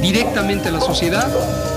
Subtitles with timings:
[0.00, 1.28] directamente a la sociedad,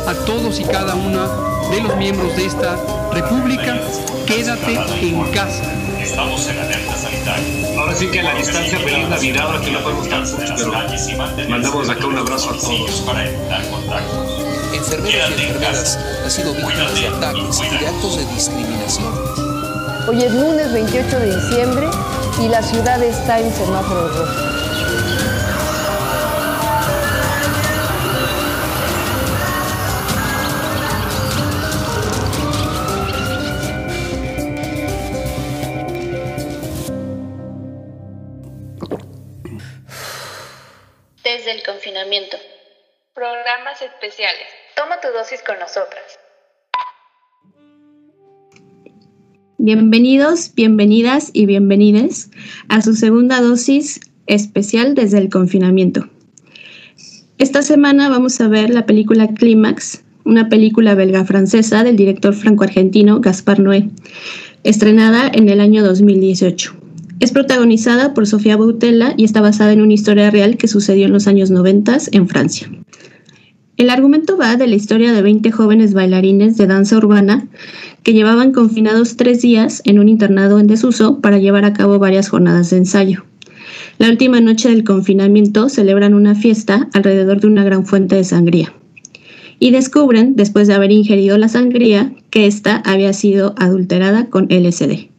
[0.08, 1.28] a todos y cada una
[1.70, 2.78] de los miembros de esta
[3.12, 3.80] república,
[4.26, 5.64] quédate en casa.
[6.02, 7.80] Estamos en alerta sanitaria.
[7.80, 11.90] Ahora sí que a la distancia feliz Navidad, aquí no podemos estar juntos, pero mandamos
[11.90, 13.02] acá un abrazo a todos.
[13.02, 14.44] Para evitar contactos.
[14.74, 19.14] Enfermeras y enfermeras han sido víctimas de ataques y de actos de discriminación.
[20.08, 21.88] Hoy es lunes 28 de diciembre
[22.44, 24.53] y la ciudad está en semáforo rojo.
[45.60, 45.86] Con.
[49.58, 52.32] Bienvenidos, bienvenidas y bienvenides
[52.70, 56.10] a su segunda dosis especial desde el confinamiento.
[57.38, 63.60] Esta semana vamos a ver la película Clímax, una película belga-francesa del director franco-argentino Gaspar
[63.60, 63.90] Noé,
[64.64, 66.76] estrenada en el año 2018.
[67.20, 71.14] Es protagonizada por Sofía Boutella y está basada en una historia real que sucedió en
[71.14, 72.70] los años 90 en Francia.
[73.76, 77.48] El argumento va de la historia de 20 jóvenes bailarines de danza urbana
[78.04, 82.30] que llevaban confinados tres días en un internado en desuso para llevar a cabo varias
[82.30, 83.26] jornadas de ensayo.
[83.98, 88.74] La última noche del confinamiento celebran una fiesta alrededor de una gran fuente de sangría.
[89.58, 95.10] Y descubren, después de haber ingerido la sangría, que ésta había sido adulterada con LSD.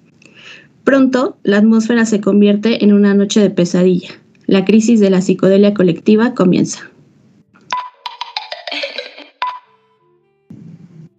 [0.85, 4.11] Pronto, la atmósfera se convierte en una noche de pesadilla.
[4.47, 6.94] La crisis de la psicodelia colectiva comienza.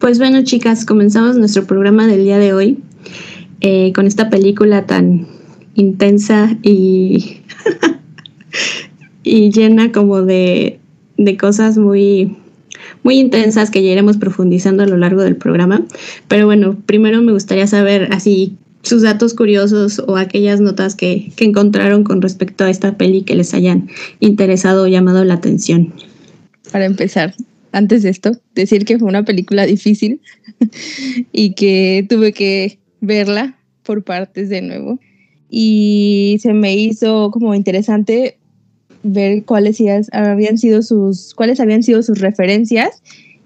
[0.06, 2.78] Pues bueno, chicas, comenzamos nuestro programa del día de hoy
[3.60, 5.26] eh, con esta película tan
[5.74, 7.40] intensa y,
[9.24, 10.78] y llena como de,
[11.16, 12.36] de cosas muy,
[13.02, 15.84] muy intensas que ya iremos profundizando a lo largo del programa.
[16.28, 21.46] Pero bueno, primero me gustaría saber así sus datos curiosos o aquellas notas que, que,
[21.46, 23.88] encontraron con respecto a esta peli que les hayan
[24.20, 25.92] interesado o llamado la atención.
[26.70, 27.34] Para empezar,
[27.76, 30.22] antes de esto, decir que fue una película difícil
[31.32, 34.98] y que tuve que verla por partes de nuevo.
[35.50, 38.38] Y se me hizo como interesante
[39.02, 39.78] ver cuáles
[40.12, 43.02] habían sido sus, cuáles habían sido sus referencias.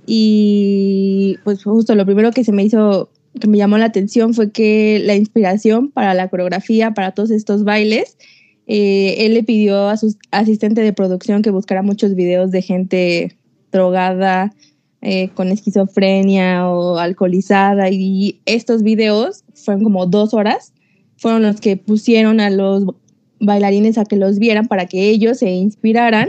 [0.06, 3.10] Y pues justo lo primero que se me hizo
[3.40, 7.64] que me llamó la atención fue que la inspiración para la coreografía, para todos estos
[7.64, 8.16] bailes,
[8.68, 13.36] eh, él le pidió a su asistente de producción que buscara muchos videos de gente
[13.70, 14.52] drogada,
[15.02, 20.72] eh, con esquizofrenia o alcoholizada, y estos videos fueron como dos horas,
[21.16, 22.84] fueron los que pusieron a los
[23.40, 26.28] bailarines a que los vieran para que ellos se inspiraran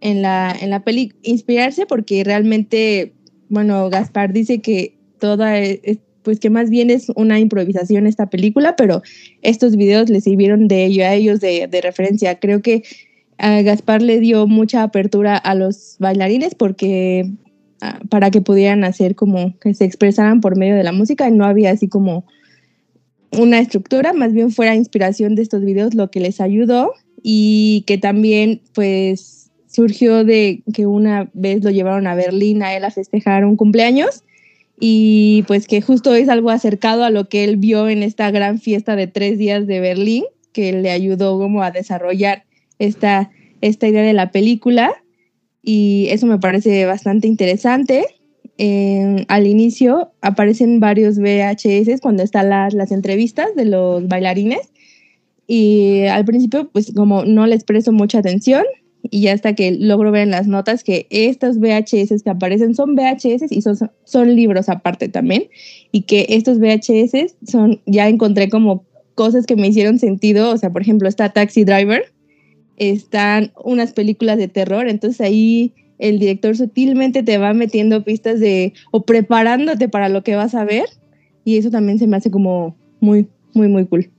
[0.00, 3.12] en la, en la peli, inspirarse porque realmente,
[3.48, 5.54] bueno, Gaspar dice que toda
[6.22, 9.00] pues que más bien es una improvisación esta película, pero
[9.40, 12.38] estos videos le sirvieron de ello a ellos de, de referencia.
[12.38, 12.82] Creo que
[13.38, 17.30] Gaspar le dio mucha apertura a los bailarines porque
[17.80, 21.44] ah, para que pudieran hacer como que se expresaran por medio de la música no
[21.44, 22.24] había así como
[23.30, 27.98] una estructura, más bien fuera inspiración de estos videos lo que les ayudó y que
[27.98, 33.44] también pues surgió de que una vez lo llevaron a Berlín a él a festejar
[33.44, 34.24] un cumpleaños
[34.80, 38.58] y pues que justo es algo acercado a lo que él vio en esta gran
[38.58, 42.44] fiesta de tres días de Berlín, que le ayudó como a desarrollar
[42.78, 43.30] esta,
[43.60, 44.92] esta idea de la película
[45.62, 48.04] y eso me parece bastante interesante.
[49.28, 54.72] al inicio aparecen varios VHS cuando están las, las entrevistas de los bailarines
[55.46, 58.64] y al principio pues como no les presto mucha atención
[59.02, 63.50] y hasta que logro ver en las notas que estos VHS que aparecen son VHS
[63.50, 65.48] y son, son libros aparte también,
[65.92, 70.70] y que estos VHS son, ya encontré como cosas que me hicieron sentido, o sea,
[70.70, 72.12] por ejemplo, está Taxi Driver,
[72.78, 78.72] están unas películas de terror, entonces ahí el director sutilmente te va metiendo pistas de,
[78.90, 80.86] o preparándote para lo que vas a ver,
[81.44, 84.10] y eso también se me hace como muy, muy, muy cool.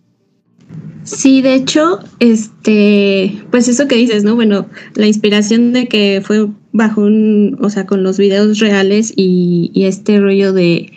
[1.04, 4.36] Sí, de hecho, este, pues eso que dices, ¿no?
[4.36, 9.72] Bueno, la inspiración de que fue bajo un, o sea, con los videos reales y,
[9.76, 10.92] este rollo de,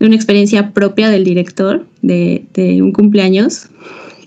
[0.00, 2.46] una experiencia propia del director de,
[2.82, 3.68] un cumpleaños.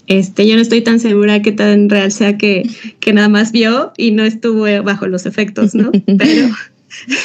[0.07, 2.69] Este, yo no estoy tan segura que tan real sea que,
[2.99, 5.91] que nada más vio y no estuvo bajo los efectos, ¿no?
[6.17, 6.49] Pero,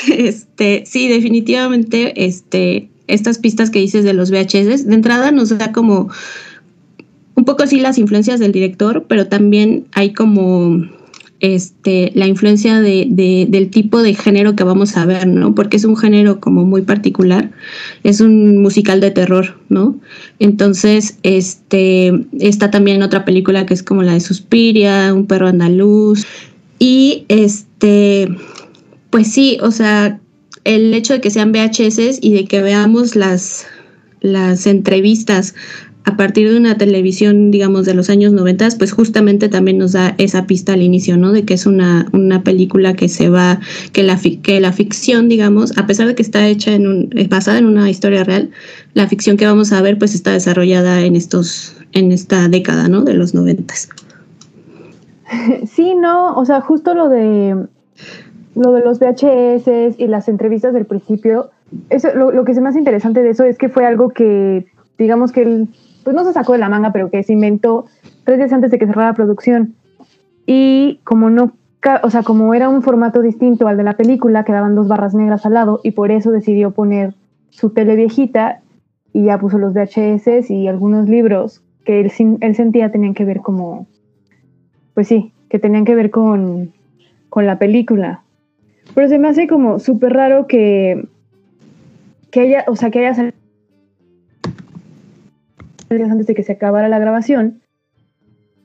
[0.08, 5.73] este, sí, definitivamente, este, estas pistas que dices de los VHS, de entrada nos da
[5.73, 6.11] como
[7.34, 10.88] un poco sí las influencias del director, pero también hay como
[11.41, 15.55] este, la influencia de, del tipo de género que vamos a ver, ¿no?
[15.55, 17.50] Porque es un género como muy particular,
[18.05, 19.99] es un musical de terror, ¿no?
[20.38, 26.27] Entonces, este, está también otra película que es como la de Suspiria, Un perro andaluz,
[26.79, 28.29] y este,
[29.11, 30.21] pues sí, o sea,
[30.65, 33.67] el hecho de que sean VHS y de que veamos las,
[34.21, 35.55] las entrevistas
[36.06, 40.14] a partir de una televisión, digamos, de los años 90, pues justamente también nos da
[40.19, 41.32] esa pista al inicio, ¿no?
[41.32, 43.58] De que es una, una película que se va,
[43.93, 47.58] que la, que la ficción, digamos, a pesar de que está hecha en un, basada
[47.58, 48.50] en una historia real,
[48.94, 53.02] la ficción que vamos a ver, pues está desarrollada en estos, en esta década, ¿no?
[53.02, 53.75] De los 90.
[55.67, 57.67] Sí, no, o sea, justo lo de
[58.55, 61.50] lo de los VHS y las entrevistas del principio,
[61.91, 64.67] eso, lo, lo que es más interesante de eso es que fue algo que,
[64.99, 65.69] digamos que el
[66.06, 67.87] pues no se sacó de la manga, pero que se inventó
[68.23, 69.75] tres días antes de que cerrara la producción.
[70.47, 71.50] Y como no,
[72.05, 75.44] o sea, como era un formato distinto al de la película, quedaban dos barras negras
[75.44, 77.14] al lado y por eso decidió poner
[77.50, 78.61] su tele viejita
[79.12, 82.12] y ya puso los VHS y algunos libros que él,
[82.55, 83.88] sentía tenían que ver como,
[84.94, 86.73] pues sí, que tenían que ver con,
[87.31, 88.23] con la película.
[88.94, 91.09] Pero se me hace como súper raro que,
[92.31, 93.45] que haya, o sea, que haya salido
[95.91, 97.61] antes de que se acabara la grabación,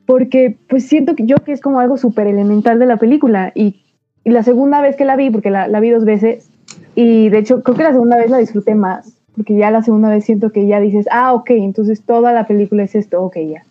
[0.05, 3.77] porque pues siento que yo que es como algo súper elemental de la película y,
[4.23, 6.51] la segunda vez que la vi, porque la, vi dos veces,
[6.93, 10.09] y de hecho creo que la segunda vez la disfruté más, porque ya la segunda
[10.09, 13.63] vez siento que ya dices, ah, ok, entonces toda la película es esto, ok, ya.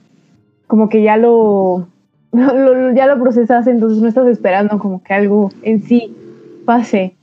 [0.66, 1.86] Como que ya lo,
[2.32, 6.16] ya lo procesas, entonces no estás esperando como que algo en sí
[6.64, 7.14] pase.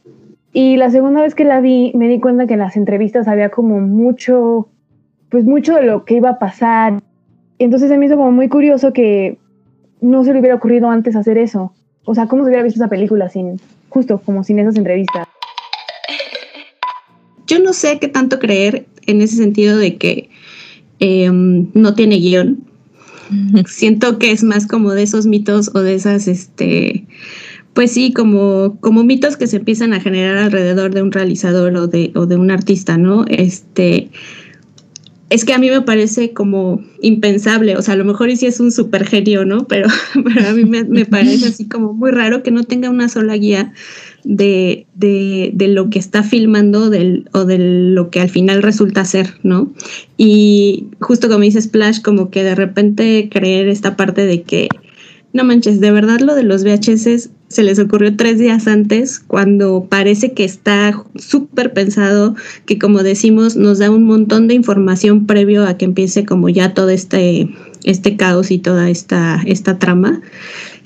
[0.53, 3.49] Y la segunda vez que la vi, me di cuenta que en las entrevistas había
[3.49, 4.69] como mucho
[5.29, 7.01] pues mucho de lo que iba a pasar.
[7.59, 9.37] Entonces se me hizo como muy curioso que
[10.01, 11.73] no se le hubiera ocurrido antes hacer eso.
[12.05, 13.59] O sea, ¿cómo se hubiera visto esa película sin,
[13.89, 15.27] justo como sin esas entrevistas?
[17.47, 20.29] Yo no sé qué tanto creer en ese sentido de que
[20.99, 22.63] em, no tiene guion.
[23.67, 27.05] Siento que es más como de esos mitos o de esas, este,
[27.73, 31.87] pues sí, como, como mitos que se empiezan a generar alrededor de un realizador o
[31.87, 33.25] de, o de un artista, ¿no?
[33.27, 34.09] Este,
[35.29, 38.59] es que a mí me parece como impensable, o sea, a lo mejor sí es
[38.59, 39.67] un super genio, ¿no?
[39.67, 43.73] Pero, a mí me, parece así como muy raro que no tenga una sola guía
[44.23, 46.89] de, de, lo que está filmando
[47.31, 49.73] o de lo que al final resulta ser, ¿no?
[50.17, 54.69] Y justo como dice Splash, como que de repente creer esta parte de que
[55.33, 59.87] no manches, de verdad lo de los VHS se les ocurrió tres días antes, cuando
[59.89, 62.35] parece que está súper pensado,
[62.65, 66.73] que como decimos, nos da un montón de información previo a que empiece como ya
[66.73, 67.49] todo este,
[67.83, 70.21] este caos y toda esta, esta trama.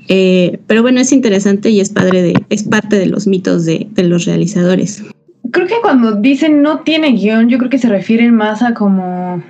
[0.08, 3.88] Eh, pero bueno, es interesante y es padre de, es parte de los mitos de,
[3.92, 5.04] de los realizadores.
[5.52, 9.44] Creo que cuando dicen no tiene guion, yo creo que se refieren más a como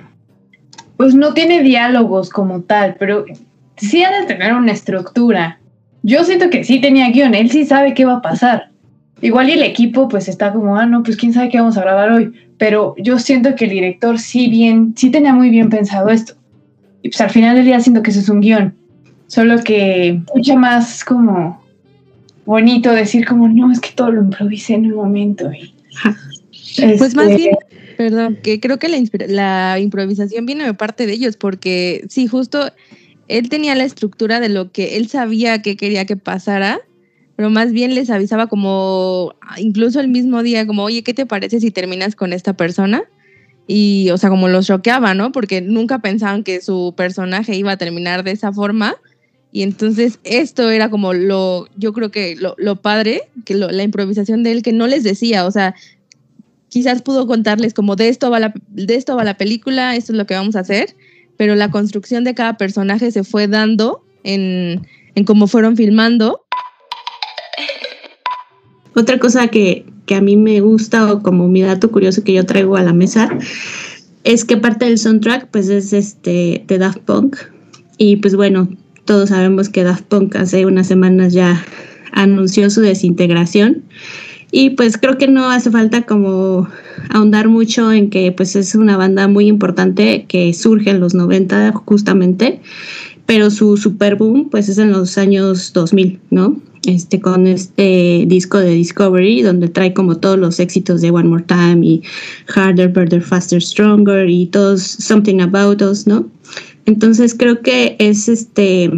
[0.96, 3.24] pues no tiene diálogos como tal, pero
[3.76, 5.58] sí ha de tener una estructura.
[6.02, 8.70] Yo siento que sí tenía guion, él sí sabe qué va a pasar.
[9.20, 11.82] Igual y el equipo pues está como, ah, no, pues quién sabe qué vamos a
[11.82, 12.32] grabar hoy.
[12.58, 16.34] Pero yo siento que el director sí bien, sí tenía muy bien pensado esto.
[17.02, 18.74] Y pues al final del día siento que eso es un guion.
[19.28, 21.62] Solo que mucho más como
[22.44, 25.50] bonito decir como, no, es que todo lo improvisé en un momento.
[26.74, 27.56] Pues más este, bien,
[27.98, 28.98] perdón, que creo que la,
[29.28, 32.72] la improvisación viene de parte de ellos, porque sí, justo
[33.38, 36.80] él tenía la estructura de lo que él sabía que quería que pasara,
[37.34, 41.58] pero más bien les avisaba como, incluso el mismo día, como, oye, ¿qué te parece
[41.58, 43.04] si terminas con esta persona?
[43.66, 45.32] Y, o sea, como los choqueaba, ¿no?
[45.32, 48.96] Porque nunca pensaban que su personaje iba a terminar de esa forma.
[49.50, 54.52] Y entonces esto era como lo, yo creo que lo, padre, que la improvisación de
[54.52, 55.74] él, que no les decía, o sea,
[56.68, 60.18] quizás pudo contarles como de esto va la, de esto va la película, esto es
[60.18, 60.96] lo que vamos a hacer,
[61.42, 66.44] pero la construcción de cada personaje se fue dando en, en cómo fueron filmando.
[68.94, 72.46] Otra cosa que, que, a mí me gusta o como mi dato curioso que yo
[72.46, 73.28] traigo a la mesa
[74.22, 77.36] es que parte del soundtrack pues es este de Daft Punk
[77.98, 78.68] y pues bueno,
[79.04, 81.66] todos sabemos que Daft Punk hace unas semanas ya
[82.12, 83.82] anunció su desintegración
[84.54, 86.68] y pues creo que no hace falta como
[87.08, 91.72] ahondar mucho en que pues es una banda muy importante que surge en los 90
[91.72, 92.60] justamente,
[93.24, 96.60] pero su super boom pues es en los años 2000, ¿no?
[96.84, 101.44] Este, con este disco de Discovery, donde trae como todos los éxitos de One More
[101.44, 102.02] Time y
[102.54, 106.28] Harder, Better, Faster, Stronger y todos Something About Us, ¿no?
[106.84, 108.90] Entonces creo que es este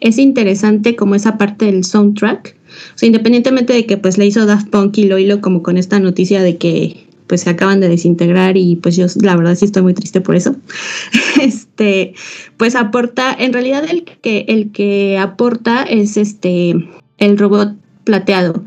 [0.00, 2.56] es interesante como esa parte del soundtrack.
[2.94, 5.76] O sea, independientemente de que pues le hizo Daft Punk y lo hilo como con
[5.76, 9.64] esta noticia de que pues se acaban de desintegrar y pues yo la verdad sí
[9.64, 10.54] estoy muy triste por eso.
[11.40, 12.14] Este,
[12.56, 16.74] pues aporta, en realidad el que el que aporta es este
[17.18, 17.74] el robot
[18.04, 18.64] plateado,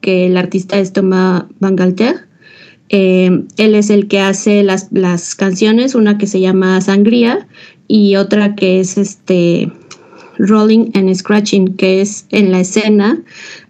[0.00, 2.26] que el artista es Thomas Van Galter.
[2.90, 7.46] Eh, él es el que hace las, las canciones, una que se llama Sangría
[7.86, 9.70] y otra que es este
[10.38, 13.20] Rolling and Scratching, que es en la escena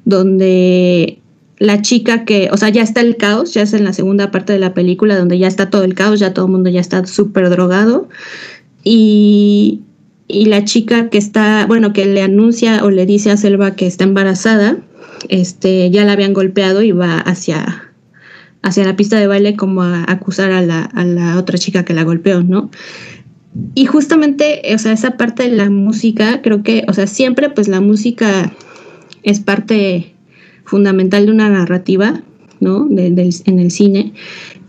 [0.04, 1.18] donde
[1.58, 4.52] la chica que, o sea, ya está el caos, ya es en la segunda parte
[4.52, 7.04] de la película donde ya está todo el caos, ya todo el mundo ya está
[7.06, 8.08] súper drogado.
[8.84, 9.80] Y,
[10.28, 13.86] y, la chica que está, bueno, que le anuncia o le dice a Selva que
[13.86, 14.78] está embarazada,
[15.28, 17.92] este, ya la habían golpeado y va hacia,
[18.62, 21.92] hacia la pista de baile como a acusar a la, a la otra chica que
[21.94, 22.70] la golpeó, ¿no?
[23.74, 27.68] Y justamente, o sea, esa parte de la música, creo que, o sea, siempre pues
[27.68, 28.52] la música
[29.22, 30.14] es parte
[30.64, 32.22] fundamental de una narrativa,
[32.60, 32.88] ¿no?
[32.90, 34.12] en el cine.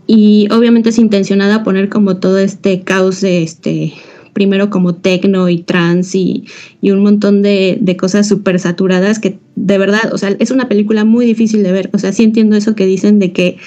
[0.06, 3.92] Y obviamente es intencionada poner como todo este caos de este,
[4.32, 6.44] primero como tecno y trance y,
[6.80, 10.68] y, un montón de, de cosas súper saturadas que de verdad, o sea, es una
[10.68, 11.90] película muy difícil de ver.
[11.92, 13.58] O sea, sí entiendo eso que dicen de que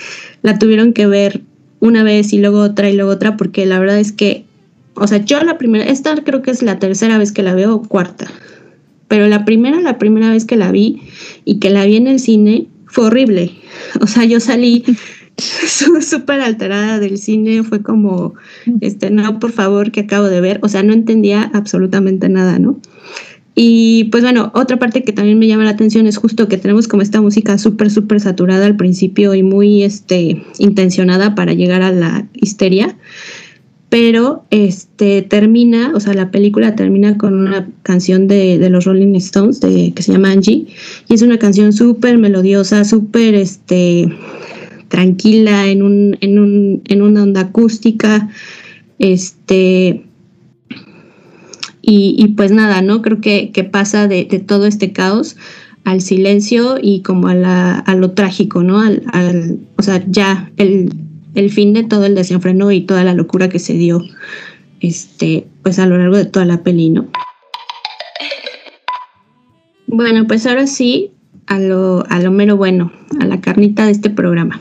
[0.42, 1.42] la tuvieron que ver
[1.80, 4.46] una vez y luego otra y luego otra, porque la verdad es que,
[4.96, 7.82] o sea, yo la primera, esta creo que es la tercera vez que la veo,
[7.82, 8.28] cuarta,
[9.08, 11.02] pero la primera, la primera vez que la vi
[11.46, 13.52] y que la vi en el cine fue horrible.
[14.02, 14.84] O sea, yo salí
[16.02, 18.36] súper alterada del cine, fue como,
[18.82, 20.60] este, no, por favor, que acabo de ver.
[20.64, 22.80] O sea, no entendía absolutamente nada, ¿no?
[23.56, 26.88] Y pues bueno, otra parte que también me llama la atención es justo que tenemos
[26.88, 31.92] como esta música súper, súper saturada al principio y muy este, intencionada para llegar a
[31.92, 32.98] la histeria
[33.94, 39.60] pero este termina, o sea, la película termina con una canción de, los Rolling Stones
[39.60, 40.66] de, que se llama Angie,
[41.08, 44.12] y es una canción súper melodiosa, súper este,
[44.88, 48.30] tranquila, en, un, en, un, en una onda acústica,
[48.98, 50.04] este,
[51.84, 53.04] y, pues nada, ¿no?
[53.04, 55.38] Creo que, que pasa de, todo este caos
[55.84, 58.80] al silencio y como a, la, lo trágico, ¿no?
[58.80, 60.90] Al, o sea, ya el,
[61.36, 64.02] el fin de todo el desenfreno y toda la locura que se dio
[64.80, 67.08] este, pues a lo largo de toda la peli, ¿no?
[69.88, 71.12] Bueno, pues ahora sí,
[71.48, 74.60] a lo, a lo mero bueno, a la carnita de este programa.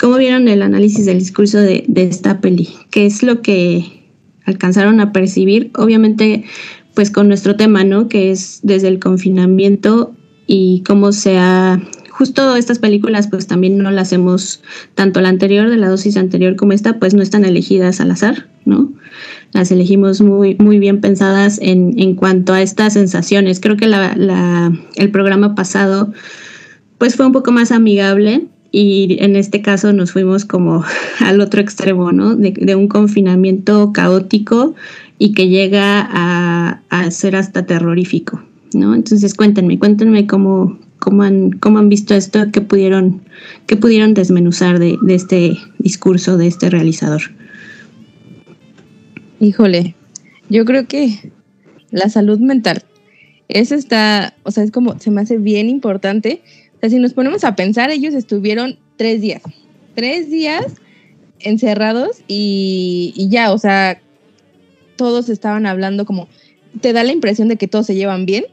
[0.00, 2.68] ¿Cómo vieron el análisis del discurso de, de esta peli?
[2.90, 4.02] ¿Qué es lo que
[4.44, 5.70] alcanzaron a percibir?
[5.76, 6.44] Obviamente,
[6.94, 8.08] pues con nuestro tema, ¿no?
[8.08, 10.12] Que es desde el confinamiento
[10.46, 11.80] y cómo se ha
[12.22, 14.62] justo estas películas pues también no las hemos,
[14.94, 18.46] tanto la anterior de la dosis anterior como esta, pues no están elegidas al azar,
[18.64, 18.92] ¿no?
[19.50, 23.58] Las elegimos muy, muy bien pensadas en, en cuanto a estas sensaciones.
[23.58, 26.12] Creo que la, el programa pasado
[26.98, 30.84] pues fue un poco más amigable y en este caso nos fuimos como
[31.18, 32.36] al otro extremo, ¿no?
[32.36, 34.76] De, de un confinamiento caótico
[35.18, 38.40] y que llega a, a ser hasta terrorífico,
[38.74, 38.94] ¿no?
[38.94, 43.22] Entonces cuéntenme, cuéntenme cómo, cómo han, visto esto, qué pudieron,
[43.66, 47.22] qué pudieron desmenuzar de, de este discurso de este realizador.
[49.40, 49.96] Híjole,
[50.48, 51.32] yo creo que
[51.90, 52.84] la salud mental,
[53.48, 56.40] eso está, o sea, es como, se me hace bien importante.
[56.76, 59.42] O sea, si nos ponemos a pensar, ellos estuvieron tres días,
[59.96, 60.66] tres días
[61.40, 64.00] encerrados y, y ya, o sea,
[64.94, 66.28] todos estaban hablando como,
[66.80, 68.44] te da la impresión de que todos se llevan bien,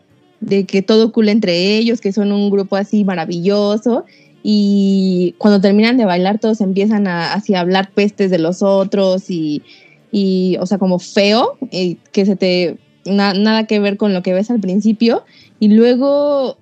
[0.41, 4.05] de que todo cool entre ellos, que son un grupo así maravilloso.
[4.41, 9.63] Y cuando terminan de bailar, todos empiezan a así hablar pestes de los otros y,
[10.11, 12.77] y o sea, como feo, eh, que se te.
[13.05, 15.23] nada que ver con lo que ves al principio.
[15.59, 16.57] Y luego,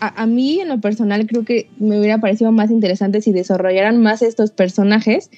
[0.00, 4.02] a, a, mí en lo personal, creo que me hubiera parecido más interesante si desarrollaran
[4.02, 5.30] más estos personajes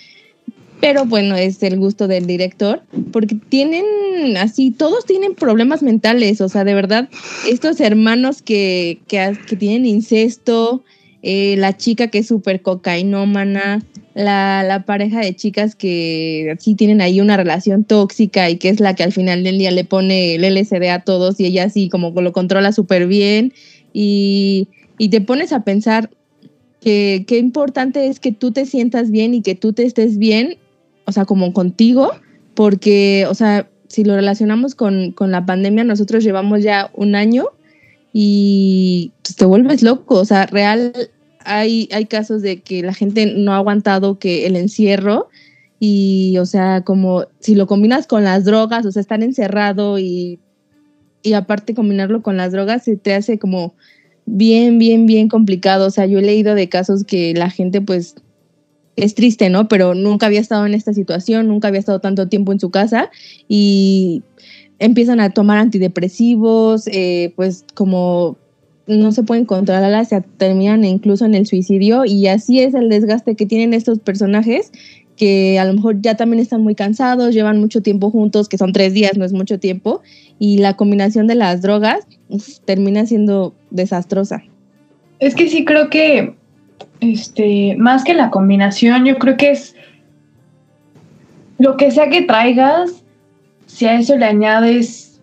[0.81, 2.83] pero bueno, es el gusto del director,
[3.13, 7.09] porque tienen así, todos tienen problemas mentales, o sea, de verdad,
[7.49, 10.85] estos hermanos que, que, que tienen incesto,
[11.23, 13.83] eh, la chica que es súper cocainómana,
[14.15, 18.81] la, la, pareja de chicas que sí tienen ahí una relación tóxica y que es
[18.81, 21.89] la que al final del día le pone el LSD a todos y ella así
[21.89, 23.53] como lo controla súper bien
[23.93, 26.11] y, y te pones a pensar
[26.81, 30.57] que qué importante es que tú te sientas bien y que tú te estés bien
[31.09, 32.13] o sea, como contigo,
[32.55, 37.47] porque, o sea, si lo relacionamos con, con la pandemia, nosotros llevamos ya un año
[38.13, 40.93] y pues, te vuelves loco, o sea, real
[41.45, 45.29] hay, hay casos de que la gente no ha aguantado que el encierro
[45.81, 50.39] y, o sea, como si lo combinas con las drogas, o sea, estar encerrado y
[51.23, 53.75] y aparte combinarlo con las drogas se te hace como
[54.27, 55.87] bien, bien, bien complicado.
[55.87, 58.15] O sea, yo he leído de casos que la gente pues
[58.99, 59.69] es triste, ¿no?
[59.69, 63.11] Pero nunca había estado en esta situación, nunca había estado tanto tiempo en su casa
[63.49, 64.23] y
[64.79, 68.37] empiezan a tomar antidepresivos, eh, pues como
[68.87, 73.35] no se pueden controlar, se terminan incluso en el suicidio y así es el desgaste
[73.35, 74.73] que tienen estos personajes
[75.19, 78.73] que a lo mejor ya también están muy cansados, llevan mucho tiempo juntos, que son
[78.73, 80.01] tres días, no es mucho tiempo,
[80.39, 82.07] y la combinación de las drogas
[82.65, 84.45] termina siendo desastrosa.
[85.19, 86.37] Es que sí creo que,
[87.01, 89.75] este, más que la combinación, yo creo que es
[91.59, 93.05] lo que sea que traigas,
[93.67, 95.21] si a eso le añades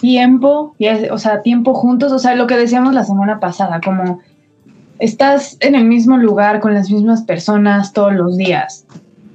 [0.00, 0.74] tiempo,
[1.10, 4.20] o sea, tiempo juntos, o sea, lo que decíamos la semana pasada, como
[4.98, 8.86] estás en el mismo lugar con las mismas personas todos los días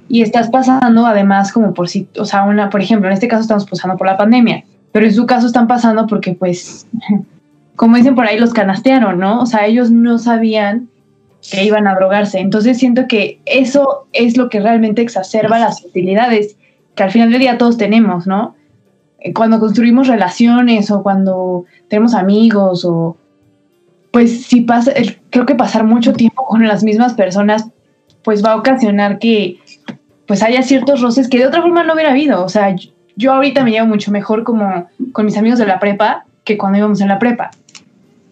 [0.08, 3.42] y estás pasando además como por si, o sea, una, por ejemplo, en este caso
[3.42, 6.86] estamos pasando por la pandemia, pero en su caso están pasando porque pues,
[7.76, 9.40] como dicen por ahí, los canastearon, ¿no?
[9.40, 10.88] O sea, ellos no sabían
[11.50, 12.38] que iban a drogarse.
[12.38, 16.56] Entonces siento que eso es lo que realmente exacerba las utilidades
[16.94, 18.54] que al final del día todos tenemos, ¿no?
[19.34, 23.16] Cuando construimos relaciones o cuando tenemos amigos o
[24.12, 24.92] pues si pasa,
[25.30, 27.66] creo que pasar mucho tiempo con las mismas personas,
[28.22, 29.58] pues va a ocasionar que
[30.26, 32.44] pues haya ciertos roces que de otra forma no hubiera habido.
[32.44, 32.74] O sea,
[33.16, 36.78] yo ahorita me llevo mucho mejor como con mis amigos de la prepa que cuando
[36.78, 37.50] íbamos en la prepa.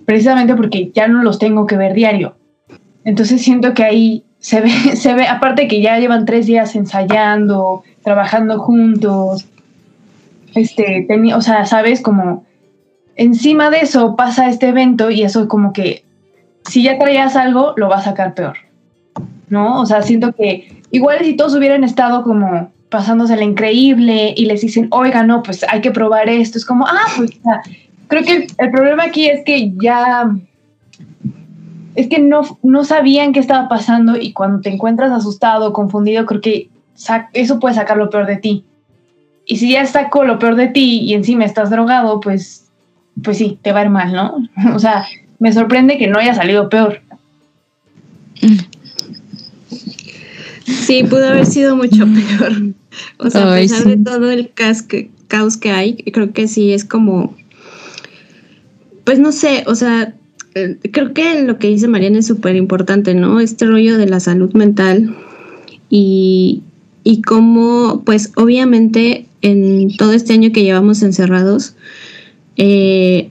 [0.07, 2.35] Precisamente porque ya no los tengo que ver diario.
[3.05, 7.83] Entonces siento que ahí se ve, se ve, aparte que ya llevan tres días ensayando,
[8.03, 9.47] trabajando juntos,
[10.55, 12.45] este, o sea, sabes, como
[13.17, 16.05] encima de eso pasa este evento y eso como que
[16.69, 18.57] si ya traías algo, lo va a sacar peor.
[19.49, 19.81] ¿No?
[19.81, 24.63] O sea, siento que igual si todos hubieran estado como pasándose la increíble y les
[24.63, 27.31] dicen, oiga, no, pues hay que probar esto, es como, ah, pues.
[28.07, 30.31] Creo que el, problema aquí es que ya
[31.95, 36.41] es que no, no sabían qué estaba pasando y cuando te encuentras asustado, confundido, creo
[36.41, 36.69] que
[37.33, 38.65] eso puede sacar lo peor de ti.
[39.47, 42.65] Y si ya sacó lo peor de ti y encima estás drogado, pues
[43.23, 44.37] pues sí, te va a ir mal, ¿no?
[44.75, 45.07] O sea,
[45.39, 47.01] me sorprende que no haya salido peor.
[50.65, 52.75] Sí, pudo haber sido mucho peor.
[53.19, 54.83] O sea, a pesar de todo el caos
[55.57, 57.35] que, hay, creo que sí es como,
[59.05, 60.15] pues no sé, o sea,
[60.93, 63.41] creo que lo que dice Mariana es súper importante, ¿no?
[63.41, 65.17] Este rollo de la salud mental
[65.91, 66.63] y,
[67.03, 71.77] y cómo, pues obviamente en todo este año que llevamos encerrados,
[72.57, 73.31] eh,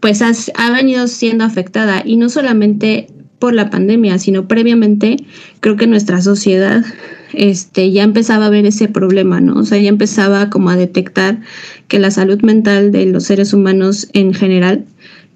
[0.00, 5.16] pues ha venido siendo afectada y no solamente por la pandemia, sino previamente
[5.60, 6.84] creo que nuestra sociedad
[7.32, 9.54] este, ya empezaba a ver ese problema, ¿no?
[9.58, 11.40] O sea, ya empezaba como a detectar
[11.88, 14.84] que la salud mental de los seres humanos en general,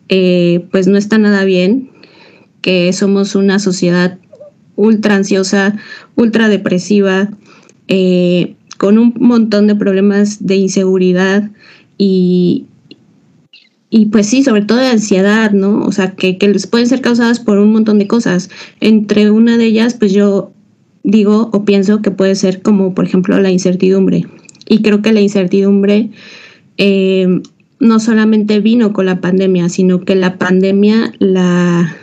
[0.09, 1.91] eh, pues no está nada bien,
[2.61, 4.19] que somos una sociedad
[4.77, 5.77] ultra ansiosa,
[6.17, 7.31] ultra depresiva,
[7.89, 11.51] eh, con un montón de problemas de inseguridad,
[11.99, 12.67] y,
[13.89, 15.83] y pues sí, sobre todo de ansiedad, ¿no?
[15.85, 18.51] O sea, que, que les pueden ser causadas por un montón de cosas.
[18.81, 20.53] Entre una de ellas, pues yo
[21.03, 24.27] digo o pienso que puede ser como, por ejemplo, la incertidumbre.
[24.69, 26.11] Y creo que la incertidumbre
[26.77, 27.41] eh,
[27.79, 31.97] no solamente vino con la pandemia, sino que la pandemia la...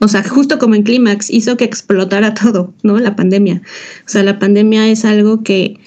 [0.00, 2.98] O sea, justo como en Clímax, hizo que explotara todo, ¿no?
[2.98, 3.62] La pandemia.
[4.06, 5.80] O sea, la pandemia es algo que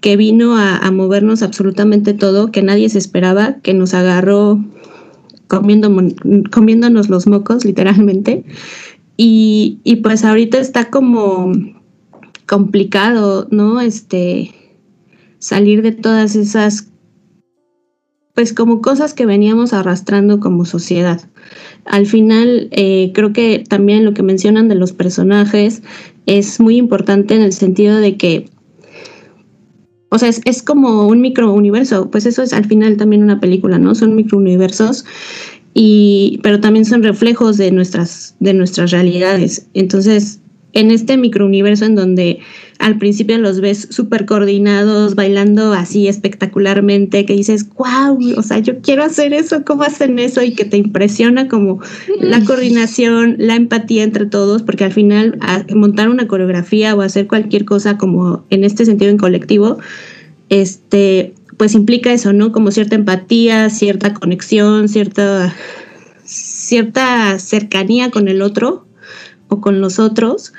[0.00, 4.64] que vino a, movernos absolutamente todo, que nadie se esperaba, que nos agarró
[5.48, 5.94] comiendo,
[6.50, 8.44] comiéndonos los mocos, literalmente.
[9.16, 11.52] Y, y, pues ahorita está como
[12.46, 13.80] complicado, ¿no?
[13.80, 14.54] Este,
[15.38, 16.88] salir de todas esas,
[18.38, 21.20] pues como cosas que veníamos arrastrando como sociedad.
[21.84, 25.82] Al final, eh, creo que también lo que mencionan de los personajes
[26.26, 28.48] es muy importante en el sentido de que
[30.10, 33.96] o sea, es, como un microuniverso, pues eso es al final también una película, ¿no?
[33.96, 35.04] Son microuniversos,
[35.74, 39.66] y, pero también son reflejos de nuestras, de nuestras realidades.
[39.74, 40.38] Entonces,
[40.74, 42.38] en este microuniverso en donde
[42.78, 48.80] al principio los ves súper coordinados, bailando así espectacularmente, que dices, wow, o sea, yo
[48.80, 50.42] quiero hacer eso, ¿cómo hacen eso?
[50.42, 51.80] Y que te impresiona como
[52.20, 55.38] la coordinación, la empatía entre todos, porque al final
[55.74, 59.78] montar una coreografía o hacer cualquier cosa como en este sentido en colectivo,
[60.48, 62.52] este, pues implica eso, ¿no?
[62.52, 65.52] Como cierta empatía, cierta conexión, cierta,
[66.24, 68.86] cierta cercanía con el otro
[69.48, 70.52] o con los otros.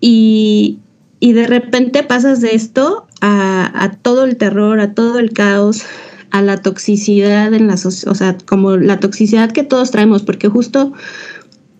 [0.00, 0.80] Y,
[1.22, 5.82] y de repente pasas de esto a, todo el terror, a todo el caos,
[6.32, 10.92] a la toxicidad en la o sea, como la toxicidad que todos traemos, porque justo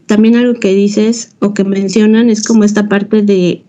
[0.06, 3.64] también algo que dices o que mencionan es como esta parte de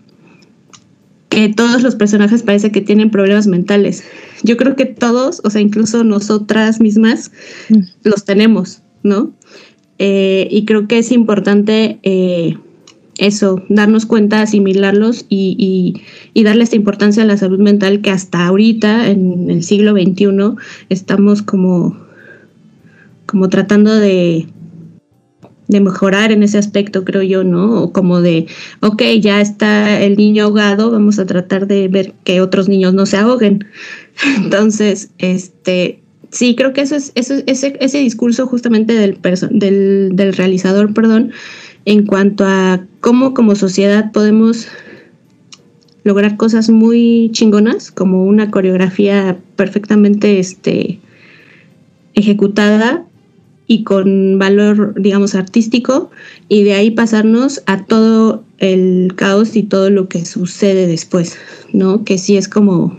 [1.28, 4.04] que todos los personajes parece que tienen problemas mentales.
[4.44, 7.32] Yo creo que todos, o sea, incluso nosotras mismas,
[7.68, 7.80] mm.
[8.04, 9.32] los tenemos, ¿no?
[9.98, 12.58] Eh, y creo que es importante eh,
[13.18, 16.02] eso, darnos cuenta, asimilarlos y,
[16.34, 20.28] y, darle esta importancia a la salud mental que hasta ahorita, en el siglo XXI,
[20.88, 21.96] estamos como,
[23.26, 24.46] como tratando de,
[25.68, 27.82] de mejorar en ese aspecto, creo yo, ¿no?
[27.82, 28.46] O como de,
[28.80, 33.06] ok, ya está el niño ahogado, vamos a tratar de ver que otros niños no
[33.06, 33.66] se ahoguen.
[34.36, 36.00] Entonces, este,
[36.30, 39.18] sí, creo que eso es, eso, ese, ese discurso justamente del,
[39.50, 41.32] del, del realizador, perdón,
[41.84, 44.68] en cuanto a cómo como sociedad podemos
[46.04, 51.00] lograr cosas muy chingonas, como una coreografía perfectamente este,
[52.14, 53.04] ejecutada
[53.66, 56.10] y con valor, digamos, artístico,
[56.48, 61.38] y de ahí pasarnos a todo el caos y todo lo que sucede después,
[61.72, 62.04] ¿no?
[62.04, 62.98] Que sí es como,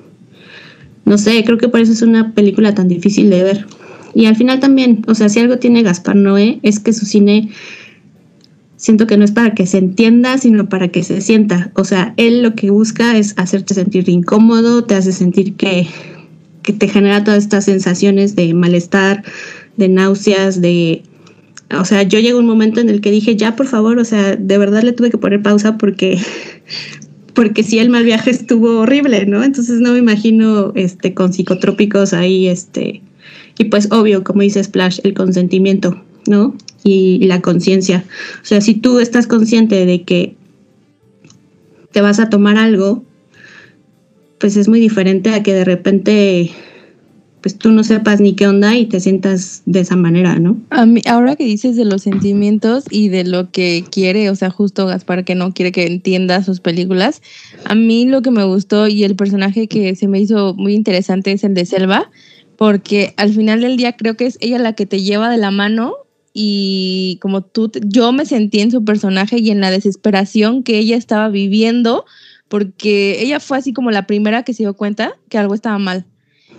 [1.06, 3.68] no sé, creo que por eso es una película tan difícil de ver.
[4.16, 7.50] Y al final también, o sea, si algo tiene Gaspar Noé, es que su cine
[8.78, 11.72] siento que no es para que se entienda, sino para que se sienta.
[11.76, 15.88] O sea, él lo que busca es hacerte sentir incómodo, te hace sentir que,
[16.62, 19.24] que te genera todas estas sensaciones de malestar,
[19.78, 21.04] de náuseas, de...
[21.76, 24.06] O sea, yo llego a un momento en el que dije, ya, por favor, o
[24.06, 26.20] sea, de verdad le tuve que poner pausa porque,
[27.34, 29.44] porque sí, el mal viaje estuvo horrible, ¿no?
[29.44, 33.02] Entonces no me imagino este, con psicotrópicos ahí, este...
[33.58, 36.56] Y pues obvio, como dice Splash, el consentimiento, ¿no?
[36.88, 38.06] Y, la conciencia.
[38.44, 40.36] O sea, si tú estás consciente de que
[41.92, 43.04] te vas a tomar algo,
[44.40, 46.52] pues es muy diferente a que de repente
[47.46, 50.60] pues tú no sepas ni qué onda y te sientas de esa manera, ¿no?
[50.72, 54.50] A mí, ahora que dices de los sentimientos y de lo que quiere, o sea,
[54.50, 57.22] justo Gaspar que no quiere que entienda sus películas,
[57.66, 61.34] a mí lo que me gustó y el personaje que se me hizo muy interesante
[61.34, 62.10] es el de Selva,
[62.58, 65.52] porque al final del día creo que es ella la que te lleva de la
[65.52, 65.94] mano
[66.38, 70.98] y como tú, yo me sentí en su personaje y en la desesperación que ella
[70.98, 72.06] estaba viviendo,
[72.50, 76.06] porque ella fue así como la primera que se dio cuenta que algo estaba mal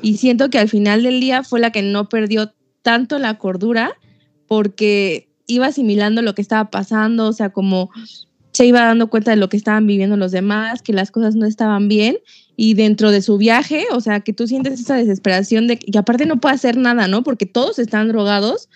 [0.02, 3.94] y siento que al final del día fue la que no perdió tanto la cordura
[4.46, 7.90] porque iba asimilando lo que estaba pasando, o sea, como
[8.52, 11.46] se iba dando cuenta de lo que estaban viviendo los demás, que las cosas no
[11.46, 12.18] estaban bien
[12.56, 16.26] y dentro de su viaje, o sea, que tú sientes esa desesperación de que aparte
[16.26, 17.22] no puede hacer nada, ¿no?
[17.22, 18.68] Porque todos están drogados,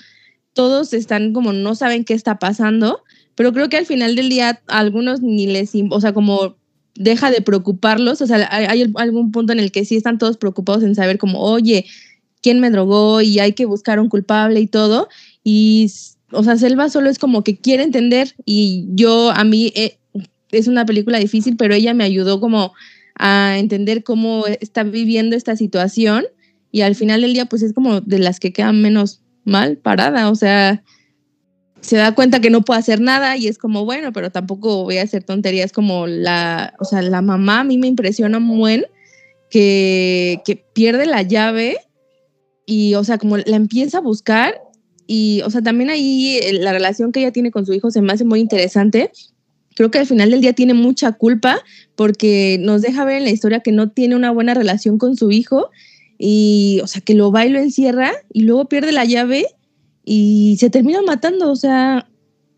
[0.52, 3.02] todos están como no saben qué está pasando,
[3.34, 6.56] pero creo que al final del día algunos ni les, o sea, como
[6.94, 10.82] deja de preocuparlos, o sea, hay, algún punto en el que sí están todos preocupados
[10.82, 11.86] en saber como, oye,
[12.42, 13.22] ¿quién me drogó?
[13.22, 15.08] Y hay que buscar un culpable y todo.
[15.44, 15.90] Y,
[16.32, 19.98] o sea, Selva solo es como que quiere entender y yo, a mí, eh,
[20.50, 22.74] es una película difícil, pero ella me ayudó como
[23.14, 26.24] a entender cómo está viviendo esta situación
[26.72, 30.30] y al final del día, pues es como de las que quedan menos mal parada,
[30.30, 30.82] o sea,
[31.80, 34.98] se da cuenta que no puede hacer nada y es como, bueno, pero tampoco voy
[34.98, 38.84] a hacer tonterías como la, o sea, la mamá a mí me impresiona muy
[39.48, 41.78] que, que pierde la llave
[42.66, 44.60] y, o sea, como la empieza a buscar
[45.12, 48.00] y, o sea, también ahí eh, la relación que ella tiene con su hijo se
[48.00, 49.10] me hace muy interesante.
[49.74, 51.58] Creo que al final del día tiene mucha culpa
[51.96, 55.32] porque nos deja ver en la historia que no tiene una buena relación con su
[55.32, 55.70] hijo
[56.22, 59.46] y, o sea, que lo va y lo encierra y luego pierde la llave
[60.04, 62.10] y se termina matando, o sea,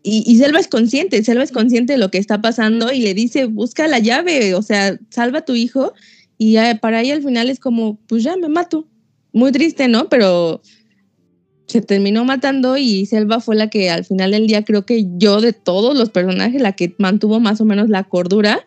[0.03, 3.45] y, Selva es consciente, Selva es consciente de lo que está pasando y le dice,
[3.45, 5.93] busca la llave, o sea, salva a tu hijo
[6.37, 8.85] y para ella al final es como, pues ya me mato.
[9.31, 10.09] Muy triste, ¿no?
[10.09, 10.61] Pero
[11.67, 15.39] se terminó matando y Selva fue la que al final del día creo que yo
[15.39, 18.59] de todos los personajes, la que mantuvo más o menos la cordura.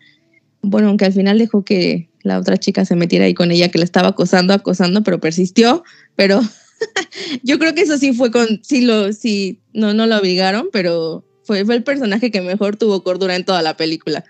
[0.63, 3.79] Bueno, aunque al final dejó que la otra chica se metiera ahí con ella, que
[3.79, 5.85] la estaba acosando, acosando, pero persistió,
[6.17, 6.41] pero
[7.43, 11.25] Yo creo que eso sí fue con, sí lo, sí, no, no lo obligaron, pero
[11.45, 14.25] fue, fue el personaje que mejor tuvo cordura en toda la película.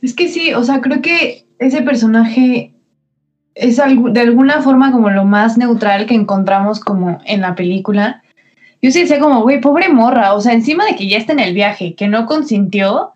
[0.00, 2.74] Es que sí, o sea, creo que ese personaje
[3.54, 8.22] es de alguna forma como lo más neutral que encontramos como en la película.
[8.80, 11.38] Yo sí decía como, güey, pobre morra, o sea, encima de que ya está en
[11.38, 13.11] el viaje, que no consintió,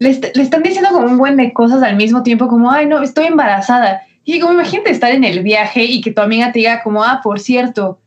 [0.00, 3.00] le, le, están diciendo como un buen de cosas al mismo tiempo, como, ay, no,
[3.02, 4.02] estoy embarazada.
[4.24, 7.20] Y como imagínate estar en el viaje y que tu amiga te diga como, ah,
[7.22, 8.00] por cierto,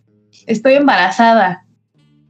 [0.45, 1.65] estoy embarazada.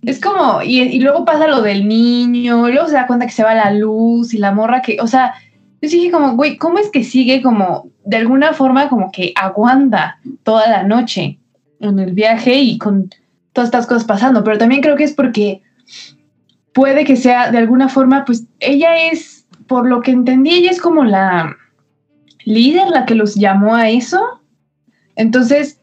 [0.04, 3.56] Es como, y, luego pasa lo del niño, luego se da cuenta que se va
[3.56, 5.34] la luz y la morra que, o sea,
[5.82, 10.20] yo dije como, güey, ¿cómo es que sigue como, de alguna forma como que aguanta
[10.44, 11.40] toda la noche?
[11.84, 13.10] en el viaje y con
[13.52, 15.62] todas estas cosas pasando, pero también creo que es porque
[16.74, 20.82] puede que sea de alguna forma, pues ella es, por lo que entendí, ella es
[20.82, 21.56] como la
[22.46, 24.42] líder, la que los llamó a eso.
[25.16, 25.80] Entonces,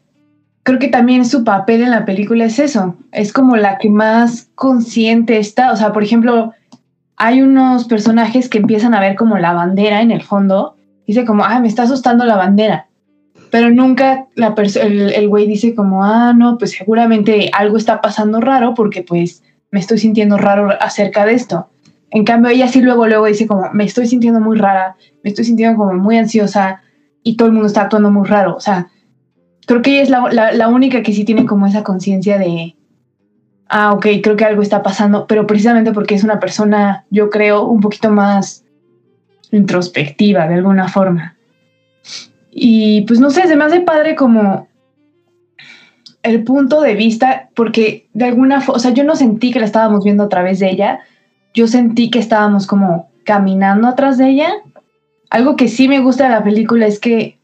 [0.63, 4.49] creo que también su papel en la película es eso, es como la que más
[4.55, 6.53] consciente está, o sea, por ejemplo,
[7.17, 10.75] hay unos personajes que empiezan a ver como la bandera en el fondo,
[11.07, 12.87] dice como, ah, me está asustando la bandera,
[13.49, 18.73] pero nunca la el, güey dice como, ah, no, pues seguramente algo está pasando raro
[18.73, 21.67] porque pues me estoy sintiendo raro acerca de esto.
[22.11, 25.45] En cambio, ella sí luego, luego dice como, me estoy sintiendo muy rara, me estoy
[25.45, 26.81] sintiendo como muy ansiosa
[27.23, 28.55] y todo el mundo está actuando muy raro.
[28.55, 28.89] O sea,
[29.65, 32.75] creo que ella es la, la, única que sí tiene como esa conciencia de,
[33.69, 37.63] ah, ok, creo que algo está pasando, pero precisamente porque es una persona, yo creo,
[37.63, 38.65] un poquito más
[39.51, 41.37] introspectiva de alguna forma.
[42.51, 44.67] Y pues no sé, se me padre como
[46.23, 49.65] el punto de vista, porque de alguna forma, o sea, yo no sentí que la
[49.65, 50.99] estábamos viendo a través de ella,
[51.53, 54.49] yo sentí que estábamos como caminando atrás de ella.
[55.29, 57.37] Algo que sí me gusta de la película es que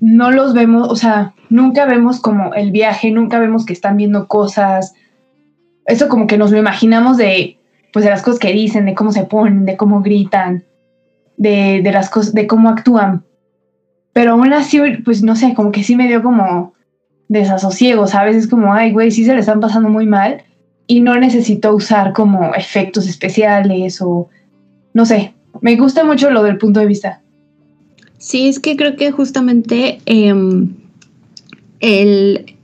[0.00, 4.28] no los vemos, o sea, nunca vemos como el viaje, nunca vemos que están viendo
[4.28, 4.94] cosas.
[5.86, 7.58] Eso como que nos lo imaginamos de,
[7.92, 10.64] pues, de las cosas que dicen, de cómo se ponen, de cómo gritan,
[11.36, 13.24] de, de las cosas, de cómo actúan.
[14.12, 16.74] Pero aún así, pues no sé, como que sí me dio como
[17.28, 18.36] desasosiego, ¿sabes?
[18.36, 20.42] Es como, ay, güey, sí se le están pasando muy mal
[20.88, 24.28] y no necesito usar como efectos especiales o
[24.94, 25.34] no sé.
[25.60, 27.20] Me gusta mucho lo del punto de vista.
[28.16, 30.74] Sí, es que creo que justamente em,
[31.80, 32.56] el,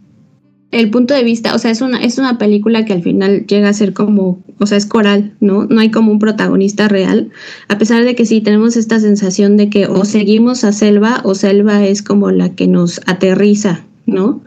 [0.72, 3.68] el, punto de vista, o sea, es una, es una película que al final llega
[3.68, 5.66] a ser como, o sea, es coral, ¿no?
[5.66, 7.30] No hay como un protagonista real,
[7.68, 11.34] a pesar de que sí tenemos esta sensación de que o seguimos a Selva o
[11.34, 14.40] Selva es como la que nos aterriza, ¿no?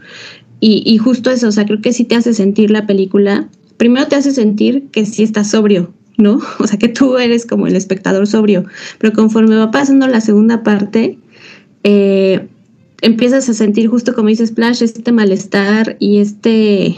[0.59, 3.47] Y, y, justo eso, o sea, creo que sí te hace sentir la película.
[3.77, 6.39] Primero te hace sentir que sí estás sobrio, ¿no?
[6.59, 8.65] O sea, que tú eres como el espectador sobrio.
[8.99, 11.17] Pero conforme va pasando la segunda parte,
[11.83, 12.47] eh,
[13.01, 16.95] empiezas a sentir justo como dices, Splash, este malestar y este.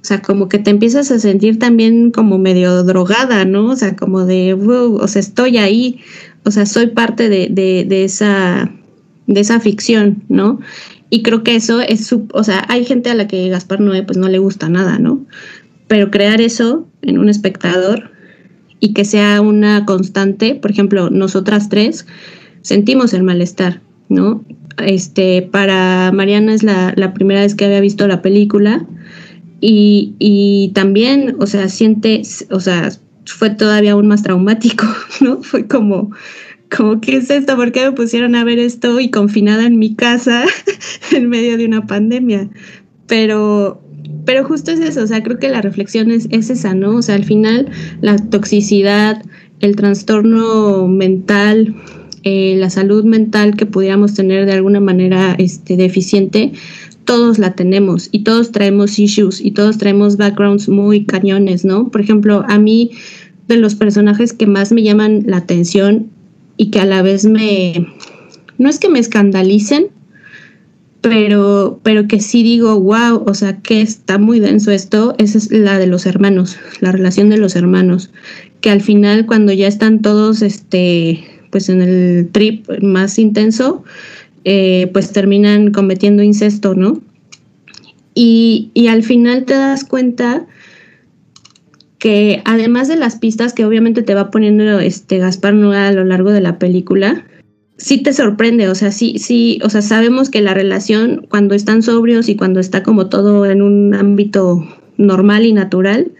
[0.00, 3.70] O sea, como que te empiezas a sentir también como medio drogada, ¿no?
[3.70, 6.00] O sea, como de, wow, o sea, estoy ahí,
[6.44, 8.70] o sea, soy parte de, de, de esa,
[9.26, 10.60] de esa ficción, ¿no?
[11.08, 14.02] Y creo que eso es, su, o sea, hay gente a la que Gaspar Noé
[14.02, 15.24] pues no le gusta nada, ¿no?
[15.86, 18.10] Pero crear eso en un espectador
[18.80, 22.06] y que sea una constante, por ejemplo, nosotras tres
[22.62, 24.44] sentimos el malestar, ¿no?
[24.78, 28.86] Este, para Mariana es la, primera vez que había visto la película
[29.60, 32.90] y, y también, o sea, siente, o sea,
[33.26, 34.86] fue todavía aún más traumático,
[35.20, 35.42] ¿no?
[35.42, 36.10] Fue como,
[36.74, 37.56] como, ¿qué es esto?
[37.56, 40.44] ¿Por qué me pusieron a ver esto y confinada en mi casa
[41.12, 42.48] en medio de una pandemia?
[43.06, 43.82] Pero,
[44.24, 46.96] pero justo es eso, o sea, creo que la reflexión es, es esa, ¿no?
[46.96, 49.22] O sea, al final la toxicidad,
[49.60, 51.74] el trastorno mental,
[52.22, 56.52] eh, la salud mental que pudiéramos tener de alguna manera este, deficiente,
[57.04, 61.90] todos la tenemos y todos traemos issues y todos traemos backgrounds muy cañones, ¿no?
[61.90, 62.92] Por ejemplo, a mí
[63.46, 66.08] de los personajes que más me llaman la atención
[66.56, 67.86] y que a la vez me,
[68.56, 69.88] no es que me escandalicen,
[71.04, 75.52] pero, pero que sí digo, wow, o sea, que está muy denso esto, esa es
[75.52, 78.10] la de los hermanos, la relación de los hermanos,
[78.62, 83.84] que al final cuando ya están todos, este, pues en el trip más intenso,
[84.46, 87.02] eh, pues terminan cometiendo incesto, ¿no?
[88.14, 90.46] Y, y al final te das cuenta
[91.98, 96.04] que además de las pistas que obviamente te va poniendo este Gaspar Noé a lo
[96.04, 97.26] largo de la película,
[97.76, 101.82] sí te sorprende, o sea, sí, sí, o sea, sabemos que la relación cuando están
[101.82, 106.12] sobrios y cuando está como todo en un ámbito normal y natural,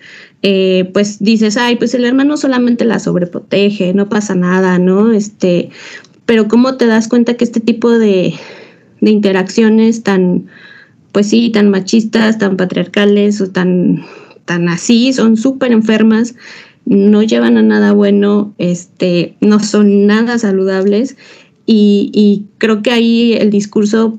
[0.43, 5.13] eh, pues dices, ay, pues el hermano solamente la sobreprotege, no pasa nada, ¿no?
[5.13, 5.71] Este,
[6.27, 8.35] pero cómo te das cuenta que este tipo de,
[9.01, 10.47] de interacciones tan,
[11.13, 14.05] pues sí, tan machistas, tan patriarcales o tan
[14.45, 16.35] tan así, son súper enfermas,
[16.87, 21.17] no llevan a nada bueno, este, no son nada saludables
[21.67, 24.19] y, creo que ahí el discurso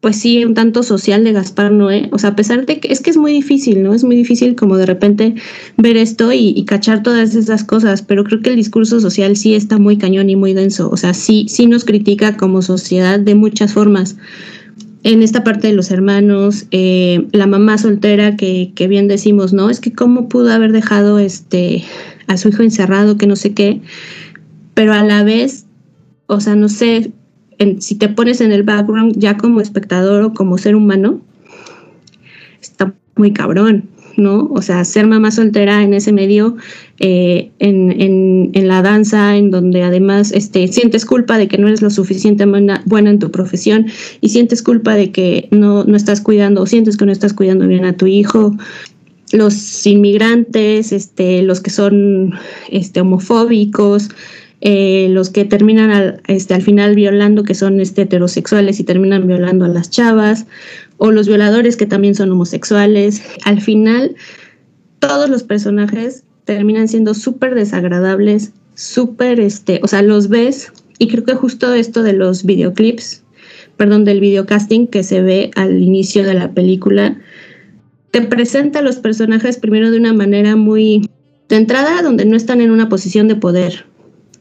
[0.00, 3.00] pues sí, un tanto social de Gaspar Noé, o sea, a pesar de que es
[3.00, 3.92] que es muy difícil, ¿no?
[3.92, 5.34] Es muy difícil como de repente
[5.78, 9.78] ver esto y, cachar todas esas cosas, pero creo que el discurso social sí está
[9.78, 13.72] muy cañón y muy denso, o sea, sí, sí nos critica como sociedad de muchas
[13.72, 14.16] formas
[15.02, 19.70] en esta parte de los hermanos, eh, la mamá soltera que, que, bien decimos, ¿no?
[19.70, 21.84] Es que cómo pudo haber dejado este,
[22.26, 23.80] a su hijo encerrado, que no sé qué,
[24.74, 25.65] pero a la vez,
[26.26, 27.12] o sea, no sé,
[27.78, 31.20] si te pones en el background ya como espectador o como ser humano,
[32.60, 34.48] está muy cabrón, ¿no?
[34.52, 36.56] O sea, ser mamá soltera en ese medio,
[36.98, 41.90] eh, en, la danza, en donde además este, sientes culpa de que no eres lo
[41.90, 43.86] suficientemente buena en tu profesión
[44.20, 47.66] y sientes culpa de que no, no estás cuidando o sientes que no estás cuidando
[47.68, 48.56] bien a tu hijo.
[49.32, 52.34] Los inmigrantes, este, los que son
[52.70, 54.08] este, homofóbicos,
[54.68, 59.28] eh, los que terminan al, este, al final violando, que son este, heterosexuales y terminan
[59.28, 60.46] violando a las chavas,
[60.96, 63.22] o los violadores que también son homosexuales.
[63.44, 64.16] Al final,
[64.98, 71.22] todos los personajes terminan siendo súper desagradables, súper, este, o sea, los ves y creo
[71.22, 73.22] que justo esto de los videoclips,
[73.76, 77.16] perdón, del videocasting que se ve al inicio de la película,
[78.10, 81.08] te presenta a los personajes primero de una manera muy
[81.48, 83.86] de entrada donde no están en una posición de poder,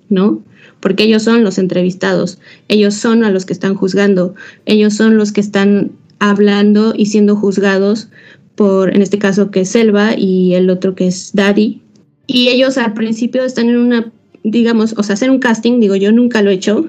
[0.10, 0.44] ¿no?
[0.80, 5.32] Porque ellos son los entrevistados, ellos son a los que están juzgando, ellos son los
[5.32, 8.10] que están hablando y siendo juzgados
[8.56, 11.82] por, en este caso, que es Selva y el otro que es Daddy.
[12.28, 14.12] Y ellos al principio están en una,
[14.44, 16.88] digamos, o sea, hacer un casting, digo, yo nunca lo he hecho,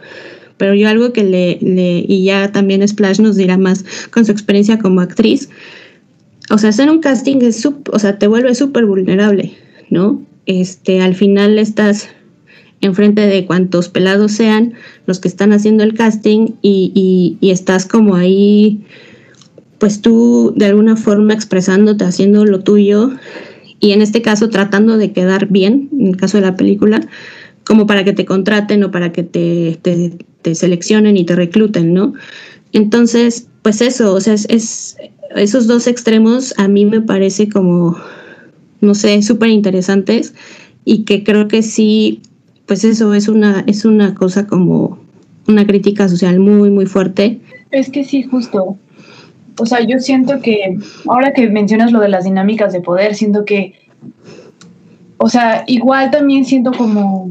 [0.57, 4.33] pero yo algo que le, le y ya también Splash nos dirá más con su
[4.33, 5.50] experiencia como actriz,
[6.50, 9.55] o sea, hacer un casting es, o sea, te vuelve súper vulnerable,
[9.90, 10.22] ¿no?
[10.46, 12.09] Este, al final estás
[12.81, 14.75] enfrente de cuantos pelados sean
[15.07, 18.85] los que están haciendo el casting y, y estás como ahí
[19.79, 23.12] pues tú de alguna forma expresándote, haciendo lo tuyo
[23.81, 27.01] y en este caso tratando de quedar bien, en el caso de la película,
[27.65, 32.15] como para que te contraten o para que te, te, seleccionen y te recluten, ¿no?
[32.73, 34.97] Entonces, pues eso, o sea, es,
[35.35, 37.97] esos dos extremos a mí me parece como,
[38.81, 40.35] no sé, súper interesantes
[40.85, 42.23] y que creo que sí,
[42.66, 44.98] pues eso es una, es una cosa como
[45.48, 47.40] una crítica social muy, muy fuerte.
[47.70, 48.76] Es que sí, justo
[49.59, 53.44] o sea, yo siento que, ahora que mencionas lo de las dinámicas de poder, siento
[53.44, 53.74] que,
[55.16, 57.31] o sea, igual también siento como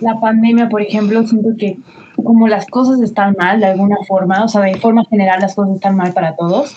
[0.00, 1.78] la pandemia, por ejemplo, siento que
[2.16, 5.76] como las cosas están mal de alguna forma, o sea, de forma general las cosas
[5.76, 6.74] están mal para todos,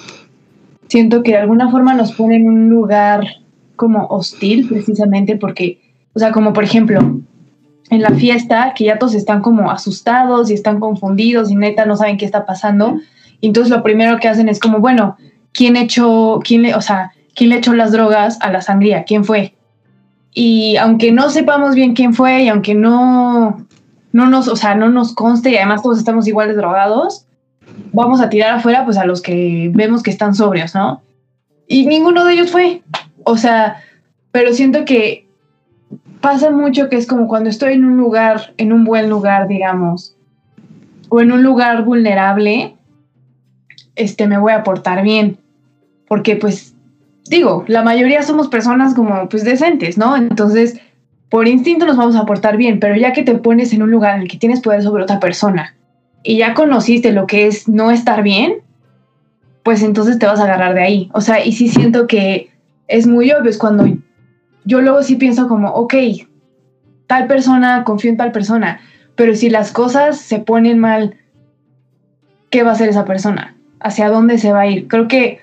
[0.88, 3.26] siento que de alguna forma nos pone en un lugar
[3.76, 5.82] como hostil precisamente porque,
[6.14, 7.22] o sea, como por ejemplo,
[7.90, 11.96] en la fiesta, que ya todos están como asustados y están confundidos y neta no
[11.96, 13.00] saben qué está pasando
[13.48, 15.18] entonces lo primero que hacen es como, bueno,
[15.54, 19.04] ¿quién echó, quién le, o sea, quién le echó las drogas a la sangría?
[19.04, 19.56] ¿Quién fue?
[20.34, 23.66] Y aunque no sepamos bien quién fue y aunque no,
[24.12, 27.26] no nos, o sea, no nos conste y además todos estamos igual de drogados,
[27.94, 31.02] vamos a tirar afuera pues a los que vemos que están sobrios, ¿no?
[31.68, 32.84] Y ninguno de ellos fue.
[33.24, 33.78] O sea,
[34.32, 35.25] pero siento que
[36.26, 40.16] pasa mucho que es como cuando estoy en un lugar, en un buen lugar, digamos,
[41.10, 42.76] o en un lugar vulnerable,
[43.96, 45.38] este, me voy a portar bien.
[46.08, 46.74] Porque pues,
[47.30, 50.18] digo, la mayoría somos personas como pues decentes, ¿no?
[50.18, 50.80] Entonces,
[51.30, 54.16] por instinto nos vamos a portar bien, pero ya que te pones en un lugar
[54.16, 55.76] en el que tienes poder sobre otra persona
[56.24, 58.56] y ya conociste lo que es no estar bien,
[59.62, 61.10] pues entonces te vas a agarrar de ahí.
[61.14, 62.50] O sea, y sí siento que
[62.88, 63.86] es muy obvio, es cuando
[64.66, 65.94] yo luego sí pienso como, ok,
[67.08, 68.80] tal persona, confío en tal persona,
[69.16, 71.16] pero si las cosas se ponen mal,
[72.50, 73.56] ¿qué va a hacer esa persona?
[73.86, 74.88] hacia dónde se va a ir.
[74.88, 75.40] Creo que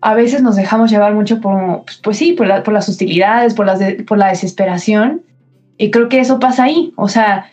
[0.00, 3.80] a veces nos dejamos llevar mucho por, pues, pues sí, por, las hostilidades, por, las
[4.06, 5.22] por la desesperación.
[5.78, 6.92] Y creo que eso pasa ahí.
[6.96, 7.46] O sea,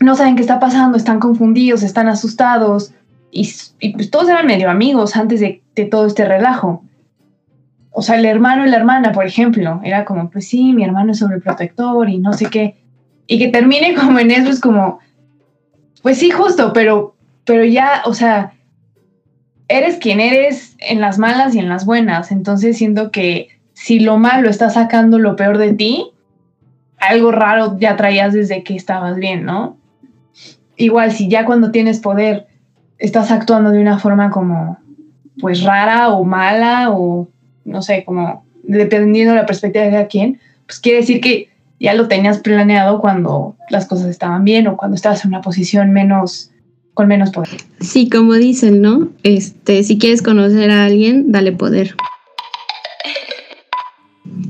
[0.00, 2.92] no saben qué está pasando, están confundidos, están asustados.
[3.30, 3.52] Y,
[3.92, 6.82] pues todos eran medio amigos antes de, de, todo este relajo.
[7.98, 11.12] O sea, el hermano y la hermana, por ejemplo, era como, pues sí, mi hermano
[11.12, 12.76] es sobreprotector y no sé qué.
[13.26, 14.98] Y que termine como en eso es como,
[16.02, 18.52] pues sí, justo, pero, pero ya, o sea,
[19.68, 22.32] eres quien eres en las malas y en las buenas.
[22.32, 26.10] Entonces siento que si lo malo está sacando lo peor de ti,
[26.98, 29.78] algo raro ya traías desde que estabas bien, ¿no?
[30.76, 32.46] Igual si ya cuando tienes poder
[32.98, 34.76] estás actuando de una forma como
[35.40, 37.30] pues rara o mala o
[37.66, 41.94] no sé, como dependiendo de la perspectiva de cada quien, pues quiere decir que ya
[41.94, 46.50] lo tenías planeado cuando las cosas estaban bien o cuando estabas en una posición menos
[46.94, 47.58] con menos poder.
[47.80, 49.10] Sí, como dicen, ¿no?
[49.22, 51.94] Este, si quieres conocer a alguien, dale poder.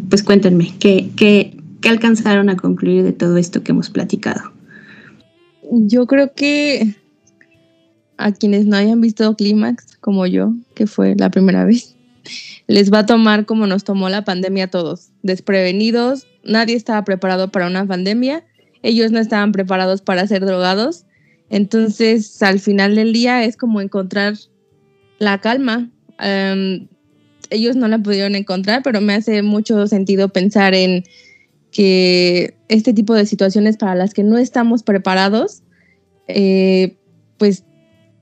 [0.08, 4.52] Pues cuéntenme, ¿qué, qué, qué alcanzaron a concluir de todo esto que hemos platicado?
[5.72, 6.94] Yo creo que
[8.16, 11.95] a quienes no hayan visto Clímax, como yo, que fue la primera vez,
[12.66, 17.50] les va a tomar como nos tomó la pandemia a todos, desprevenidos, nadie estaba preparado
[17.50, 18.44] para una pandemia,
[18.82, 21.06] ellos no estaban preparados para ser drogados
[21.50, 24.34] entonces, al final del día es como encontrar
[25.18, 25.90] la calma.
[26.18, 26.88] Em,
[27.50, 31.04] ellos no la pudieron encontrar, pero me hace mucho sentido pensar en
[31.70, 35.62] que este tipo de situaciones para las que no estamos preparados,
[36.26, 36.96] eh,
[37.38, 37.64] pues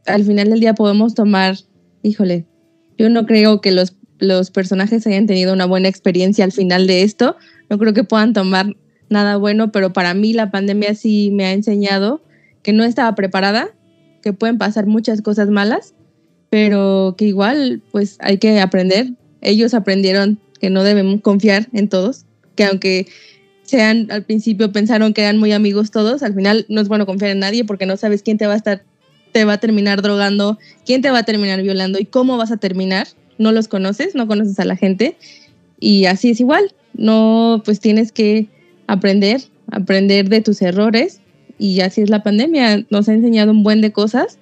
[0.07, 1.57] al final del día podemos tomar,
[2.03, 2.45] híjole,
[2.99, 7.03] yo no creo que los, los personajes hayan tenido una buena experiencia al final de
[7.03, 7.37] esto,
[7.71, 8.77] no creo que puedan tomar
[9.09, 12.23] nada bueno, pero para mí la pandemia sí me ha enseñado
[12.63, 13.69] que no estaba preparada,
[14.23, 15.95] que pueden pasar muchas cosas malas,
[16.51, 19.13] pero que igual pues hay que aprender.
[19.41, 22.25] Ellos aprendieron que no debemos confiar en todos,
[22.55, 23.07] que aunque
[23.63, 27.33] sean al principio pensaron que eran muy amigos todos, al final no es bueno confiar
[27.33, 28.85] en nadie porque no sabes quién te va a estar
[29.35, 32.57] te va a terminar drogando, quién te va a terminar violando y cómo vas a
[32.57, 33.09] terminar.
[33.37, 35.17] No los conoces, no conoces a la gente
[35.81, 36.73] y así es igual.
[36.93, 38.47] No, pues tienes que
[38.87, 39.41] aprender,
[39.73, 41.21] aprender de tus errores
[41.59, 42.87] y así es la pandemia.
[42.91, 44.39] Nos ha enseñado un buen de cosas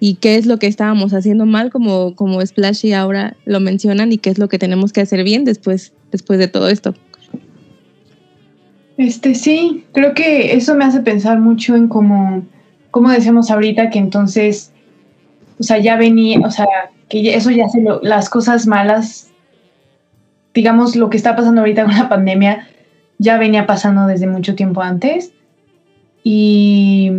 [0.00, 4.10] y qué es lo que estábamos haciendo mal, como, como Splash y ahora lo mencionan,
[4.10, 6.96] y qué es lo que tenemos que hacer bien después, después de todo esto.
[8.96, 12.44] Este sí, creo que eso me hace pensar mucho en cómo,
[12.92, 14.72] como decíamos ahorita, que entonces,
[15.58, 16.66] o sea, ya venía, o sea,
[17.08, 19.30] que eso ya se lo, las cosas malas,
[20.54, 22.68] digamos, lo que está pasando ahorita con la pandemia,
[23.18, 25.32] ya venía pasando desde mucho tiempo antes.
[26.22, 27.12] Y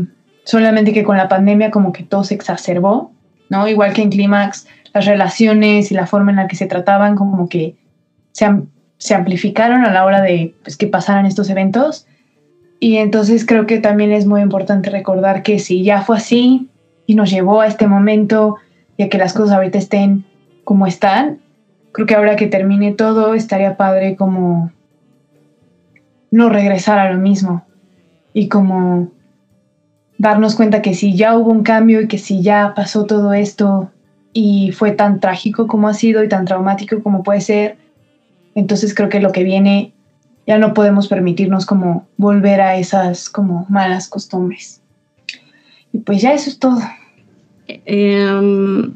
[0.45, 3.11] solamente que con la pandemia como que todo se exacerbó,
[3.49, 3.67] ¿no?
[3.67, 7.49] Igual que en Clímax, las relaciones y la forma en la que se trataban como
[7.49, 7.75] que
[8.31, 8.47] se,
[8.99, 12.05] se amplificaron a la hora de pues, que pasaran estos eventos.
[12.83, 16.67] Y entonces creo que también es muy importante recordar que si ya fue así
[17.05, 18.57] y nos llevó a este momento
[18.97, 20.25] y a que las cosas ahorita estén
[20.65, 21.39] como están,
[21.93, 24.73] creo que ahora que termine todo estaría padre como
[26.29, 27.65] no regresar a lo mismo
[28.33, 29.13] y como
[30.17, 33.91] darnos cuenta que si ya hubo un cambio y que si ya pasó todo esto
[34.33, 37.77] y fue tan trágico como ha sido y tan traumático como puede ser,
[38.55, 39.93] entonces creo que lo que viene
[40.45, 44.81] ya no podemos permitirnos como volver a esas como malas costumbres.
[45.91, 46.81] Y pues ya eso es todo.
[47.67, 48.93] Em,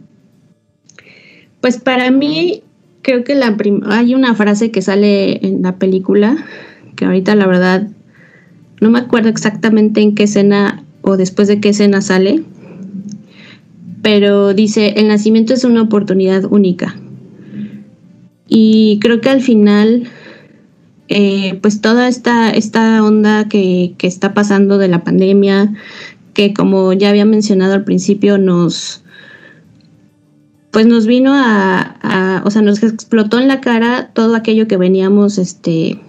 [1.62, 2.64] pues para mí
[3.02, 3.56] creo que la
[3.90, 6.36] hay una frase que sale en la película
[6.98, 7.88] que ahorita la verdad
[8.82, 12.44] no me acuerdo exactamente en qué escena o después de qué escena sale,
[14.02, 16.96] pero dice, el nacimiento es una oportunidad única.
[18.48, 20.10] Y creo que al final,
[21.10, 25.74] eh, pues toda esta, esta onda que, está pasando de la pandemia,
[26.34, 29.04] que como ya había mencionado al principio, nos,
[30.72, 34.78] pues nos vino a, a, o sea, nos explotó en la cara todo aquello que
[34.78, 36.00] veníamos, este,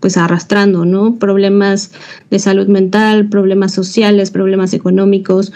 [0.00, 1.16] pues arrastrando, ¿no?
[1.16, 1.90] Problemas
[2.30, 5.52] de salud mental, problemas sociales, problemas económicos,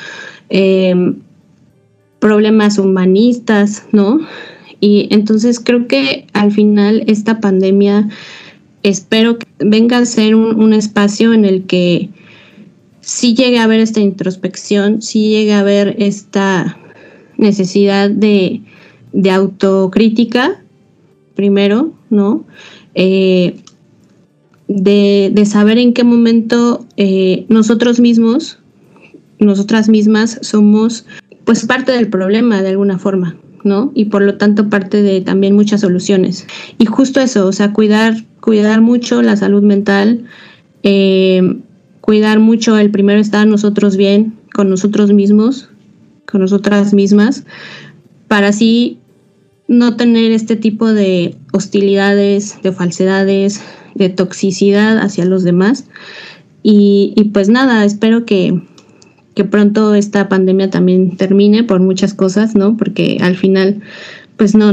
[0.49, 1.17] em,
[2.19, 4.21] problemas humanistas, ¿no?
[4.81, 8.09] Y entonces creo que al final esta pandemia
[8.83, 12.11] espero que venga a ser un, espacio en el que
[13.01, 16.79] sí llegue a haber esta introspección, sí llegue a haber esta
[17.37, 18.63] necesidad de,
[19.13, 20.63] de autocrítica,
[21.35, 22.45] primero, ¿no?
[22.95, 23.57] Eh,
[24.69, 28.59] de, saber en qué momento eh, nosotros mismos,
[29.39, 31.05] nosotras mismas, somos
[31.45, 33.93] pues parte del problema de alguna forma, ¿no?
[33.95, 36.47] Y por lo tanto parte de también muchas soluciones.
[36.79, 40.25] Y justo eso, o sea, cuidar, cuidar mucho la salud mental,
[40.83, 41.59] eh,
[42.01, 45.69] cuidar mucho el primero estar nosotros bien con nosotros mismos,
[46.27, 47.45] con nosotras mismas,
[48.29, 48.99] para así
[49.69, 53.63] no tener este tipo de hostilidades, de falsedades,
[53.95, 55.87] de toxicidad hacia los demás.
[56.63, 58.63] Y, pues nada, espero que,
[59.45, 62.77] pronto esta pandemia también termine por muchas cosas, ¿no?
[62.77, 63.81] Porque al final,
[64.37, 64.73] pues no,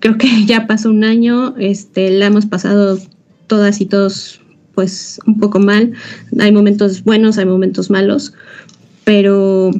[0.00, 2.98] creo que ya pasó un año, este, la hemos pasado
[3.46, 4.40] todas y todos
[4.74, 5.92] pues un poco mal.
[6.38, 8.32] Hay momentos buenos, hay momentos malos,
[9.04, 9.70] pero,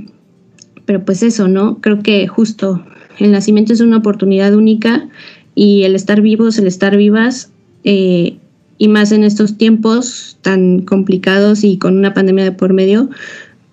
[0.85, 1.81] pero pues eso, ¿no?
[1.81, 2.85] Creo que justo
[3.18, 5.09] el nacimiento es una oportunidad única
[5.55, 7.51] y el estar vivos, el estar vivas,
[7.85, 8.37] eh,
[8.78, 13.11] y más en estos tiempos tan complicados y con una pandemia de por medio,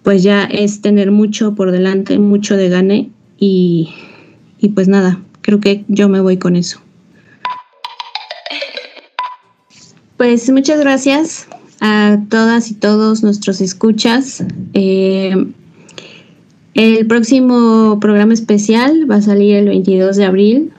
[0.07, 3.89] pues ya es tener mucho por delante, mucho de gane y,
[4.57, 6.79] y pues nada, creo que yo me voy con eso.
[10.15, 11.49] Pues muchas gracias
[11.81, 14.45] a todas y todos nuestros escuchas.
[14.73, 15.45] Eh,
[16.73, 20.71] el próximo programa especial va a salir el 22 de abril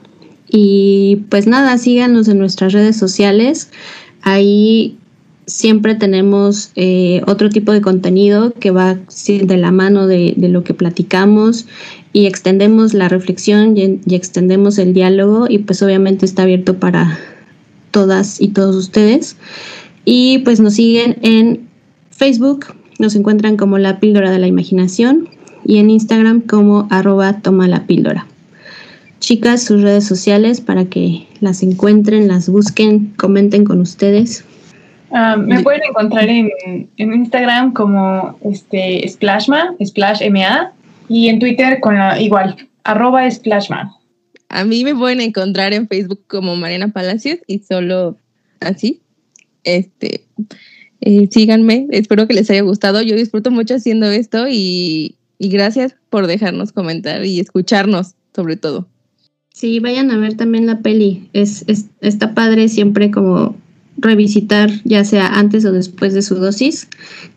[0.47, 3.69] y pues nada, síganos en nuestras redes sociales.
[4.23, 4.97] Ahí
[5.49, 10.73] siempre tenemos eh, otro tipo de contenido que va de la mano de, lo que
[10.73, 11.65] platicamos
[12.13, 17.19] y extendemos la reflexión y, y, extendemos el diálogo y pues obviamente está abierto para
[17.91, 19.37] todas y todos ustedes.
[20.05, 21.67] Y pues nos siguen en
[22.11, 22.67] Facebook,
[22.99, 25.29] nos encuentran como la píldora de la imaginación
[25.65, 28.27] y en Instagram como arroba toma la píldora.
[29.19, 34.45] Chicas, sus redes sociales para que las encuentren, las busquen, comenten con ustedes.
[35.11, 36.49] Ah, me pueden encontrar en,
[36.97, 40.73] en, Instagram como este Splashma, Splashma,
[41.07, 43.95] y en Twitter con la igual, arroba Splashma.
[44.49, 48.17] A mí me pueden encontrar en Facebook como Mariana Palacios y solo
[48.59, 49.01] así.
[49.63, 50.25] Este,
[51.01, 53.01] eh, síganme, espero que les haya gustado.
[53.01, 58.87] Yo disfruto mucho haciendo esto y, y gracias por dejarnos comentar y escucharnos, sobre todo.
[59.53, 61.29] Sí, vayan a ver también la peli.
[61.33, 63.55] Es, es, está padre siempre como
[64.01, 66.87] revisitar, ya sea antes o después de su dosis,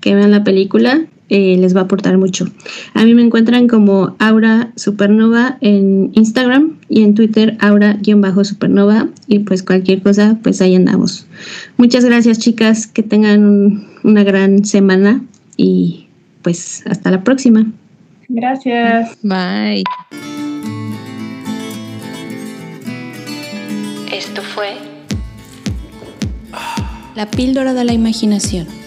[0.00, 2.46] que vean la película, eh, les va a aportar mucho.
[2.92, 9.62] A mí me encuentran como Aura Supernova en Instagram y en Twitter Aura-Supernova y pues
[9.62, 11.26] cualquier cosa, pues ahí andamos.
[11.78, 15.22] Muchas gracias chicas, que tengan una gran semana
[15.56, 16.08] y
[16.42, 17.66] pues hasta la próxima.
[18.28, 19.16] Gracias.
[19.22, 19.84] Bye.
[24.12, 24.91] Esto fue
[27.14, 28.81] la píldora de la imaginación.